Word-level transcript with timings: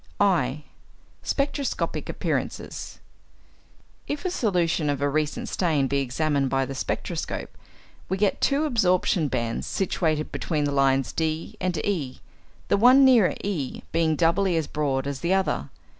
(i) 0.19 0.63
=Spectroscopic 1.21 2.09
Appearances.= 2.09 2.97
If 4.07 4.25
a 4.25 4.31
solution 4.31 4.89
of 4.89 4.99
a 4.99 5.07
recent 5.07 5.47
stain 5.47 5.85
be 5.85 5.99
examined 5.99 6.49
by 6.49 6.65
the 6.65 6.73
spectroscope, 6.73 7.55
we 8.09 8.17
get 8.17 8.41
two 8.41 8.65
absorption 8.65 9.27
bands 9.27 9.67
situated 9.67 10.31
between 10.31 10.63
the 10.63 10.71
lines 10.71 11.11
D 11.13 11.55
and 11.61 11.77
E, 11.85 12.19
the 12.67 12.77
one 12.77 13.05
nearer 13.05 13.35
E 13.43 13.83
being 13.91 14.15
doubly 14.15 14.57
as 14.57 14.65
broad 14.65 15.05
as 15.05 15.19
the 15.19 15.35
other. 15.35 15.69